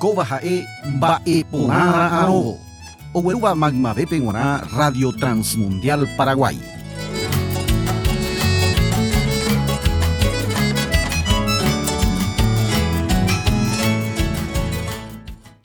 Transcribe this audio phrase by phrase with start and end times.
[0.00, 0.64] oikóva ha'e
[0.96, 2.56] mba'eporãra'ãrõvo
[3.12, 6.56] oguerúva maymavépe g̃uarã Radio Transmundial Paraguay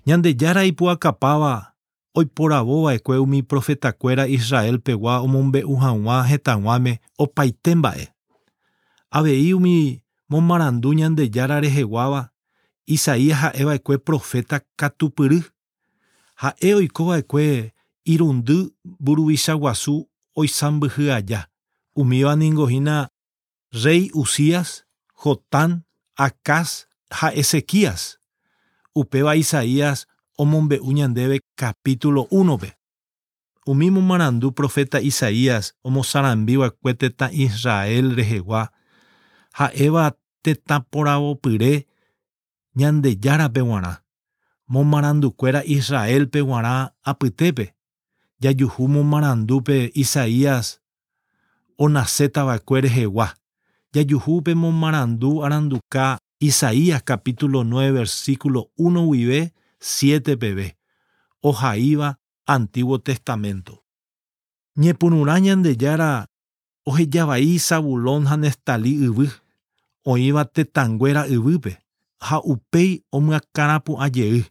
[0.03, 1.79] Ñandejára ipu'akapáva
[2.11, 8.11] oiporavova'ekue umi profetakuéra Israel pegua omombe'u hag̃ua hetãguáme opaite mba'e.
[9.15, 12.34] Avei umi momarandu Ñandejára reheguáva
[12.87, 15.41] Isaías ha'eva'ekue profeta katupyry.
[16.35, 17.73] Ha'e oikova'ekue
[18.05, 21.47] irundy mburuvicha guasu oisãmbyhy aja
[21.95, 23.09] umíva ningohína
[23.71, 24.85] Rey Usías,
[25.23, 28.19] Jotán, Acaz ha Ezequías.
[28.93, 30.07] Upéva Isaías
[30.37, 32.77] omombe'u ñandéve capítulo 1pe.
[33.65, 38.71] Umi momarandu profeta Isaías omosarambiva'ekue tetã Israel rehegua
[39.57, 41.87] ha'éva tetã poravopyre
[42.75, 43.93] Ñandejárape g̃uarã
[44.67, 47.75] momarandukuéra Israelpe g̃uarã apytépe.
[48.41, 50.81] Jajuhu momarandúpe Isaías
[51.77, 53.27] onasétava'ekue rehegua.
[53.93, 60.77] Jajuhúpe momarandu aranduka Isaías capítulo 9 versículo 1 guive 7 peve.
[61.41, 63.83] Ohaíva Antiguo Testamento.
[64.75, 66.27] Ñepyrũrã Ñandejára
[66.83, 69.29] ohejavai Zabulón ha Neftalí yvy
[70.03, 71.84] oĩva tetãnguéra yvýpe
[72.19, 74.43] ha upéi omyakãrapu'ãjey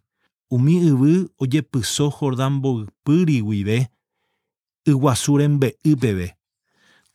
[0.51, 3.89] umi yvy ojepyso Jordán mboypy guive
[4.87, 6.37] yguasu rembe'y peve.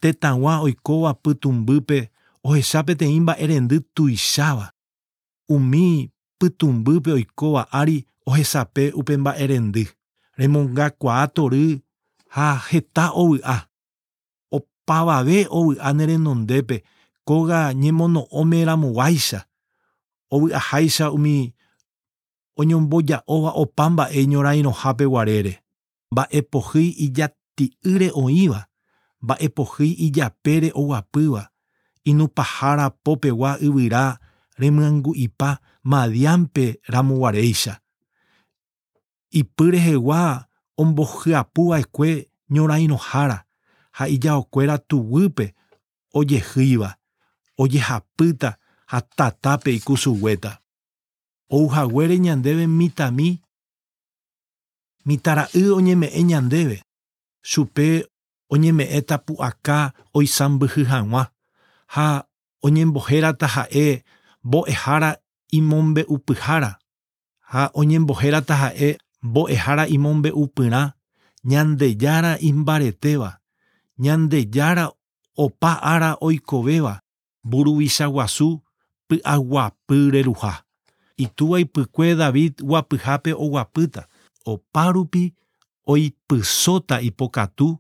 [0.02, 2.10] Tetãgua oikóva pytumbýpe
[2.44, 4.72] ohecha peteĩ mba'erendy tuicháva.
[5.50, 9.88] Umi pytumbýpe oikóva ári ohesape upe mba'erendy.
[10.38, 11.82] Remongakuaa tory
[12.30, 13.68] ha heta ovy'a.
[14.52, 16.84] Opavave ovy'a ne renondépe
[17.28, 19.46] kóga ñemono'õmeramoguáicha
[20.32, 21.54] ovy'aháicha umi
[22.60, 25.54] oñomboja'óva opa mba'e ñorãirohápe guarére
[26.12, 28.62] mba'epohýi ijati'ýre oĩva,
[29.22, 31.44] mba'epohýi ijapére oguapýva,
[32.04, 34.18] inupahára popegua yvyra
[34.58, 35.50] remyangu'ipa
[35.84, 37.80] madiampe ramoguaréicha.
[39.32, 40.46] Ipy rehegua
[40.78, 42.12] ombohyapuva'ekue
[42.54, 43.38] ñorãirohára
[43.98, 45.54] ha ijaokuéra tuguýpe
[46.14, 46.90] ojehýiva,
[47.58, 48.58] ojehapýta
[48.92, 50.52] ha hatatápe ikusuguéta.
[51.50, 53.30] Ouhaguére ñandéve mitãmi
[55.06, 56.78] mitãra'y oñeme'ẽ ñandéve
[57.50, 57.88] chupe
[58.54, 59.78] oñeme'ẽta pu'aka
[60.18, 61.24] oisambyhy hag̃ua
[61.94, 62.08] ha
[62.66, 63.86] oñembohérata ha'e
[64.46, 65.12] mbo'ehára
[65.58, 66.72] imombe'upyhára
[67.52, 68.90] ha oñembohérata ha'e
[69.28, 70.82] mbo'ehára imombe'upyrã
[71.52, 73.32] ñandejára imbaretéva
[74.04, 74.86] ñandejára
[75.44, 76.94] opa ára oikovéva
[77.46, 78.50] mburuvicha guasu
[79.10, 80.64] py'aguapyreruha ah,
[81.18, 84.08] itúvaipykue David guapyhápe oguapýta
[84.46, 85.34] opárupi
[85.86, 87.78] oipysóta ipokatu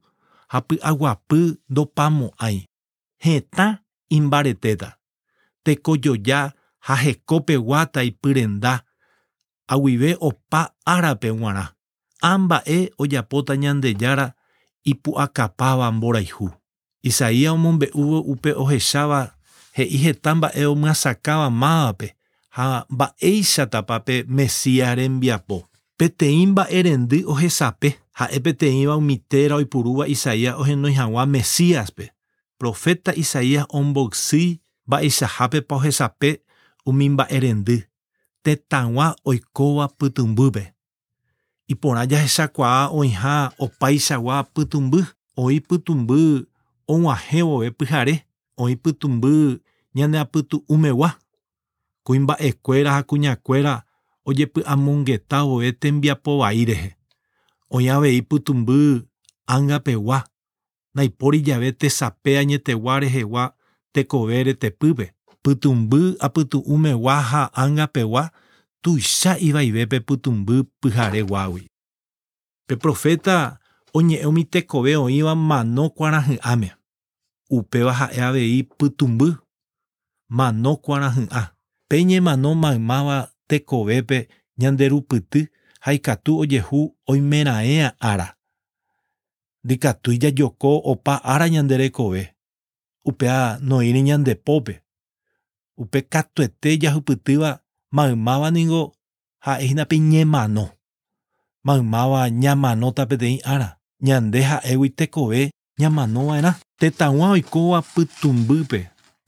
[0.51, 2.57] ha py'aguapy ah, ndopamo'ãi
[3.25, 3.67] heta
[4.09, 4.97] imbaretéta
[5.63, 8.73] tekojoja ha hekopegua taipyrenda
[9.67, 11.65] aguive opa árape g̃uarã
[12.21, 14.33] amba'e ojapóta ñandejára
[14.83, 16.51] ipu'akapáva mborayhu.
[17.03, 19.31] Isaías omombe'úvo upe ohecháva
[19.79, 20.65] he iheta mba'e
[21.49, 22.15] mávape
[22.49, 25.67] ha mba'eichatapape Mesia rembiapo.
[25.97, 32.11] Peteĩ mba'erendy ohesape ha'e peteĩva umítéra oipurúva Isaías ohenói hag̃ua Mesíaspe.
[32.59, 36.41] Profeta Isaías omboksy mba'eichahápepa ohesape
[36.85, 37.83] umi mba'erendy
[38.43, 40.73] tetãgua oikóva pytymbýpe.
[41.69, 45.03] Iporã jahechakuaa oĩha opaichagua pytumby,
[45.37, 46.47] oĩ pytumby
[46.87, 48.15] og̃uahẽ vove pyhare,
[48.57, 49.61] oĩ pytumby
[49.95, 51.09] ñandeapytu'ũmegua
[52.05, 53.73] kuimba'ekuéra ha kuñakuéra
[54.25, 56.95] ojepy'amongeta vove tembiapo vai rehe.
[57.71, 59.01] Oĩ avei pytumby
[59.47, 60.23] ángapegua
[60.93, 63.53] ndaipóri jave tesape añetegua rehegua
[63.93, 65.13] tekove tepýpe.
[65.43, 68.31] pytumby apytu'ũmegua ha ángapegua
[68.81, 71.67] tuicha ivaivépe pytumby pyhareguágui.
[72.67, 73.59] Peprofeta
[73.93, 76.69] oñe'ẽ umi tekove oĩva mano kuarahy'ãme.
[77.49, 79.33] Upéva ha'e avei pytumby
[80.29, 81.47] manokuarahy'ã ah,
[81.89, 83.17] peñe mano maymáva
[83.49, 84.27] tekovépe
[84.61, 85.41] ñanderupyty
[85.83, 88.27] ha ikatu ojehu oimeraẽva ára.
[89.63, 92.35] Ndikatúi jajoko opa ára ñande rekove,
[93.05, 94.73] upéva noíri ñandepópe.
[95.77, 97.59] Upe katuete jahypytýva
[97.91, 98.93] maymáva niko
[99.45, 100.65] ha'e hína pe ñemano.
[101.63, 106.51] Maymáva ñamanóta peteĩ ára, ñande ha'égui tekove ñamanova'erã.
[106.79, 108.79] Tetãgua oikóva pytumbýpe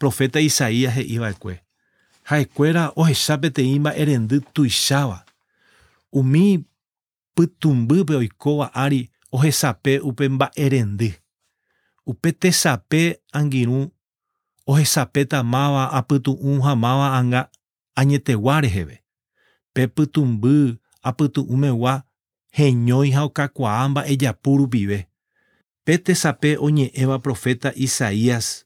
[0.01, 1.61] profeta Isaías he'iva'ekue.
[2.29, 5.19] Ha'ekuéra ohecha peteĩ mba'erendy tuicháva.
[6.11, 6.63] Umi
[7.35, 9.01] pytumbýpe oikóva ári
[9.31, 11.13] ohesape upe mba'erendy.
[12.05, 13.91] Upe tesape angirũ
[14.71, 17.41] ohesapetamáva apytu'ũ hamáva anga
[17.95, 18.97] añetegua reheve.
[19.73, 20.77] Pe pytumby
[21.09, 21.93] apytu'ũmegua
[22.57, 24.99] heñói ha okakuaa mba'ejapu rupive.
[25.85, 28.65] Pe tesape oñe'ẽva profeta Isaías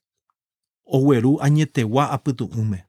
[0.85, 2.79] ogueru añetegua apytu'ũme.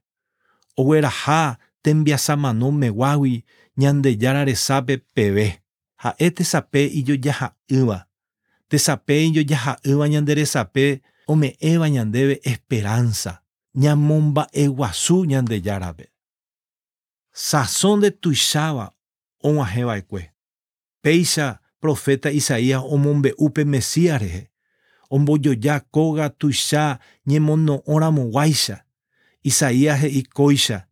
[0.77, 3.43] Ogueraha tembiasamanómeguágui
[3.77, 5.61] Ñandejára Resápe peve.
[5.97, 8.07] Ha'e tesape ijojaha'ỹva.
[8.69, 13.43] Tesape ijojaha'ỹva ñande resape ome'ẽva ñandéve esperanza
[13.77, 16.05] ñamomba'eguasu Ñandejárape.
[17.31, 18.85] Sazón de tuicháva
[19.43, 20.23] og̃uahẽva'ekue.
[21.01, 24.51] Péicha profeta Isaías omombe'úpe Mesías rehe.
[25.09, 28.85] ombojoja kóga tuicha ñemono'õramo guáicha.
[29.43, 30.87] Isaías he'ikóicha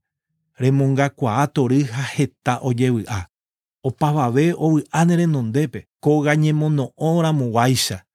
[0.60, 3.28] remongakuaa tory ha heta ojevy'a.
[3.84, 8.06] Opavave ovy'a nerendondépe kóga ñemono'õramo guáicha.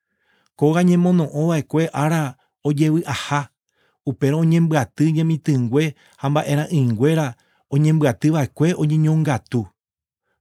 [0.56, 3.50] Kóga ñemono'õva'ekue ára ojevy'aha
[4.06, 7.26] upérõ oñembyaty ñemitỹngue ha mba'erã'ỹinguéra
[7.70, 9.66] oñembyatyva'ekue oñeñongatu.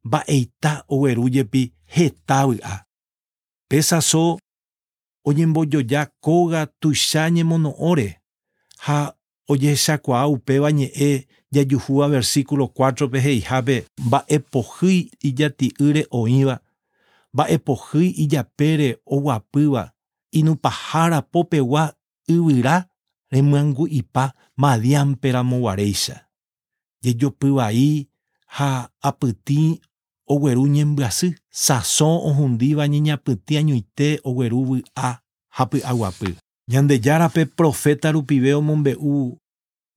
[0.03, 2.85] Mba'eita oguerujepi heta vy'a.
[3.69, 4.39] Pésaso
[5.27, 8.07] oñembojoja kóga tuicha ñemono'õre
[8.85, 9.13] ha
[9.51, 13.75] ojehechakuaa upéva ñe'ẽ jajuhúva versículo 4-pe heihápe
[14.07, 16.55] mba'epohýi ijati'ýre oĩva
[17.33, 19.83] mba'epohýi ijapére oguapýva
[20.31, 21.83] inupahára popegua
[22.27, 22.75] yvyra
[23.31, 24.23] remyangu'ipa
[24.57, 25.57] madiamperamo
[27.03, 28.07] jejopy vai
[28.57, 29.79] ha apytĩ
[30.29, 31.35] ogueru ñembyasy.
[31.49, 35.09] Sazón ohundíva ñeñapytĩ añoite ogueru vy'a
[35.55, 36.35] ha py'aguapy.
[36.71, 39.37] Ñandejárape profeta rupive omombe'u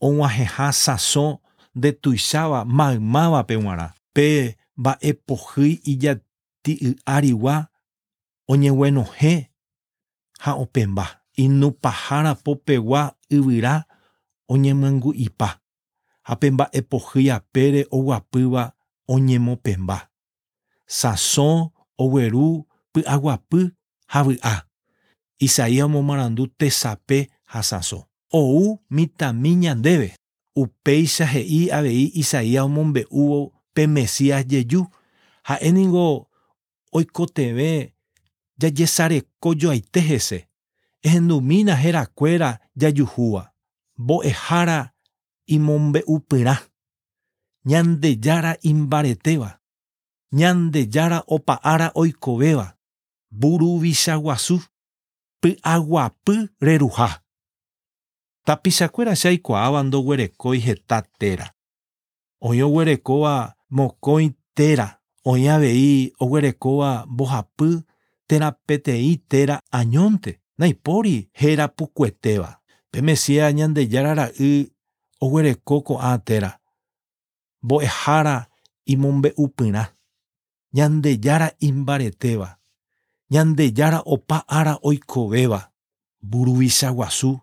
[0.00, 1.38] og̃uahẽha sazón
[1.74, 3.88] de tuicháva maymávape g̃uarã.
[4.14, 7.54] Pe mba'epohýi ijati'y'árigua
[8.52, 9.34] oñeguenohẽ
[10.44, 11.06] ha opemba.
[11.36, 13.74] Inupahára popegua yvyra
[14.52, 15.48] oñemyangu'ipa.
[16.26, 18.72] Ha pe mba'epohýi apére oguapýva
[19.08, 20.11] oñemopemba.
[20.92, 22.68] Sasón, Owerú,
[23.06, 23.72] Aguapú,
[24.06, 24.68] Javiá.
[25.38, 28.10] Isaías Momarandú, Tesapé, Hasasó.
[28.28, 30.16] Ou, Mitamiña, Debe.
[30.54, 34.90] Upeisa, Gei, Abei, Isaías Mombe, Uo, Pemesías, Yeyú.
[35.42, 36.28] Jaéningo,
[36.90, 37.96] Oicotebe,
[38.58, 40.50] Yayesare, Coyo, Aitejese.
[41.00, 43.54] Ejenumina, Jeracuera, Yayujúa.
[43.96, 44.94] Boejara,
[45.46, 46.70] y Mombe, Uperá.
[47.64, 49.61] Ñandeyara, Imbareteba.
[50.32, 52.78] ñandejara opa'ára oikovéva,
[53.30, 54.56] buruvichaguasu,
[55.40, 57.22] py'aguapy reruha.
[58.44, 61.46] Tapichakuéra chaikuaáva ndoguerekói heta téra.
[62.40, 64.86] Oñoguerekóva mokõi téra,
[65.24, 67.70] oĩ avei oguerekóva mbohapy
[68.28, 72.50] térã peteĩ téra añónte, naipóri héra pukuetéva.
[72.90, 74.72] Pe Mesia ñandejarara'y
[75.20, 76.50] oguereko ko'ã téra.
[77.62, 78.48] Mbo'ehára
[78.86, 79.84] imombe'upyrã.
[80.76, 82.58] ñande yara imbareteba,
[83.30, 85.72] ñande yara opa ara oikobeba,
[86.30, 87.40] buruvichaguasu,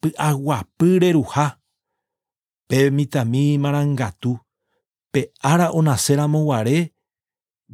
[0.00, 1.46] py'aguapy reruha,
[2.68, 4.32] pe mitãmi marangatu,
[5.12, 6.92] pe ára onaséramo guare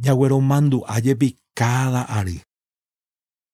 [0.04, 2.38] ñagueromandu'áje pikáda ary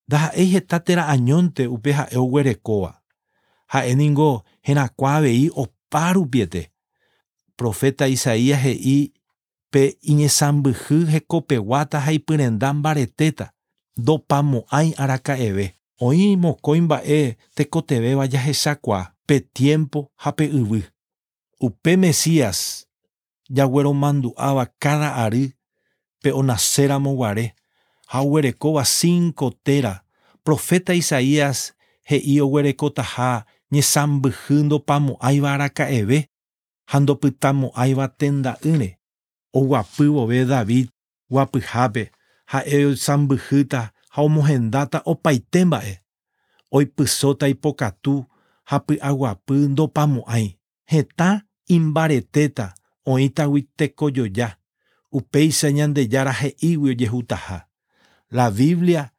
[0.09, 2.91] ndaha'éi heta tera'añónte upe ha'e oguerekóva
[3.73, 6.63] ha'éningo herakuã avei opa rupiete
[7.57, 9.13] profeta Isaías he'i
[9.71, 13.53] pe iñesãmbyhy hekopegua haipyrenda mbaretéta
[14.07, 15.75] dopamo'ãi araka'eve.
[16.01, 20.83] Oĩ mokõi mba'e tekotevéva jahechakua pe tiempo ha pe yvy.
[21.61, 22.87] Upe Mesías
[23.51, 25.53] jagueromandu'áva cada ary
[26.23, 27.55] pe onaséramo guare
[28.07, 30.05] ha oguerekóva cinco tera
[30.45, 31.73] profeta Isaías
[32.11, 36.29] he'i oguerekotaha ñesãmbyhy ndopamo'ãiva araka'eve
[36.91, 38.98] ha ndopytamo'ãiva tenda'ýre
[39.53, 40.89] oguapy vove David
[41.31, 42.11] guapyhápe
[42.47, 45.95] ha'e oisãmbyhýta ha omohendáta opaite mba'e.
[46.71, 48.25] Oipysóta ipokatu
[48.65, 50.47] ha py'aguapy ndopamo'ãi.
[50.93, 52.75] Heta imbaretéta
[53.07, 54.57] oĩtagui tekojoja.
[55.13, 57.69] Upéicha ñandejára he'ígui ojehutaha.
[58.31, 59.11] La Biblia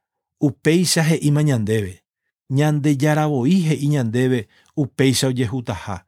[0.42, 2.04] upéicha he'íma ñandéve.
[2.50, 6.06] Ñandejaravoi he'i ñandéve upéicha ojehutaha.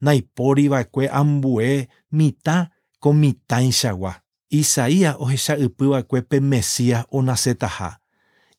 [0.00, 2.70] Naipóriva'ekue ambue mitã
[3.04, 4.14] komitãichagua
[4.50, 7.90] Isaías ohecha'ypyva'ekue pe Mesías onasetaha.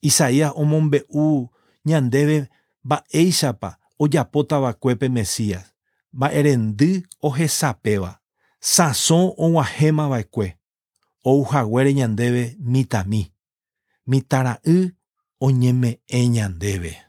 [0.02, 1.50] Isaías omombe'u
[1.90, 2.38] ñandéve
[2.86, 5.66] mba'éichapa ojapotava'ekue pe Mesías,
[6.14, 6.92] mba'erendy
[7.28, 8.12] ohesapéva,
[8.74, 10.48] sasõ og̃uahẽmava'ekue,
[11.32, 13.22] ouhaguére ñandéve mitãmi,
[14.10, 14.78] mitãra'y
[15.46, 17.05] oñeme'ẽ ñandéve.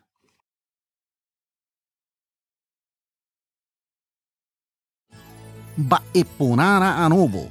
[5.76, 7.48] Baeponara Anobo,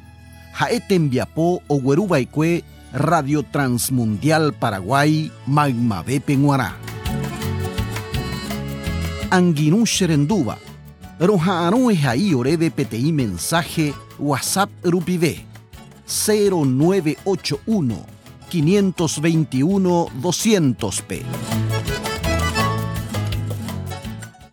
[0.54, 2.64] Jaetembiapó, Oguerubaicue,
[2.94, 6.76] Radio Transmundial Paraguay, Magmabe Penguará.
[9.30, 10.58] Anguinú Sherenduba,
[11.20, 15.46] Rojano Ejaí Orebe PTI Mensaje, WhatsApp Rupive,
[16.08, 18.06] 0981
[18.50, 21.65] 521 200 P.